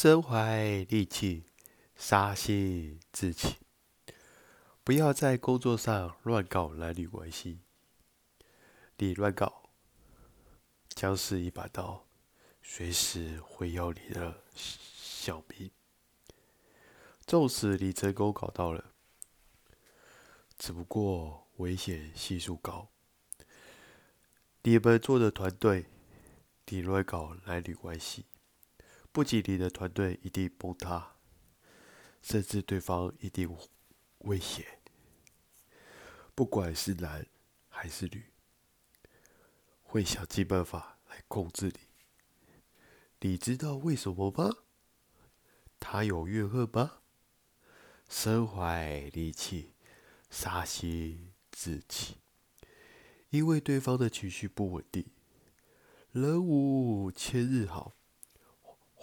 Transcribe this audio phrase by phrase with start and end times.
[0.00, 1.42] 身怀利器，
[1.96, 3.56] 杀心自起。
[4.84, 7.62] 不要在工作上乱搞男女关系。
[8.98, 9.70] 你乱搞，
[10.90, 12.06] 将是一把刀，
[12.62, 15.68] 随时会要你的小命。
[17.26, 18.92] 纵使你成功搞到了，
[20.56, 22.86] 只不过危险系数高。
[24.62, 25.86] 你们做的团队，
[26.66, 28.26] 你乱搞男女关系。
[29.18, 31.16] 不仅你的团队一定崩塌，
[32.22, 33.52] 甚至对方一定
[34.18, 34.78] 威胁，
[36.36, 37.26] 不管是男
[37.68, 38.26] 还是女，
[39.82, 43.28] 会想尽办法来控制你。
[43.28, 44.58] 你知道为什么吗？
[45.80, 47.00] 他有怨恨吗？
[48.08, 49.72] 身怀利器，
[50.30, 52.18] 杀心自起，
[53.30, 55.10] 因为对方的情绪不稳定，
[56.12, 57.96] 人无千日好。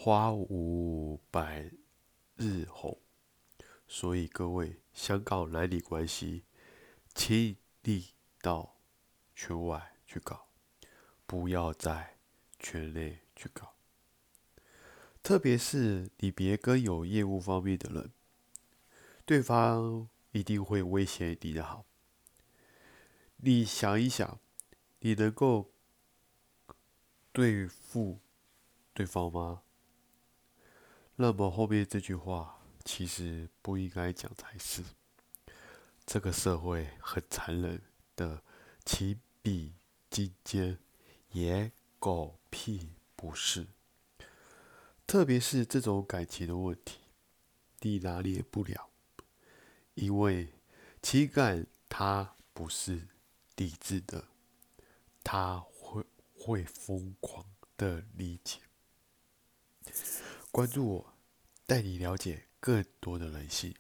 [0.06, 1.72] 花无百
[2.36, 2.96] 日红，
[3.88, 6.44] 所以各位想搞男女关系，
[7.16, 8.78] 请你到
[9.34, 10.48] 圈外去搞，
[11.26, 12.20] 不要在
[12.60, 13.74] 圈内去搞。
[15.24, 18.12] 特别是你别跟有业务方面的人，
[19.26, 21.84] 对方一定会威胁你的好。
[23.38, 24.40] 你想一想，
[25.00, 25.72] 你能够
[27.32, 28.20] 对付
[28.94, 29.64] 对方吗？
[31.18, 34.84] 那么后面这句话其实不应该讲才是。
[36.06, 37.82] 这个社会很残忍
[38.16, 38.44] 的，
[38.84, 39.74] 情比
[40.10, 40.78] 金坚，
[41.32, 43.68] 也狗屁不是。
[45.08, 47.00] 特别是这种感情的问题，
[47.80, 48.90] 你拿捏不了，
[49.94, 50.50] 因为
[51.02, 53.08] 情感它不是
[53.56, 54.28] 理智的，
[55.24, 56.04] 它会
[56.38, 57.46] 会疯狂
[57.78, 58.35] 的理。
[60.56, 61.14] 关注我，
[61.66, 63.76] 带你了解更多的人性。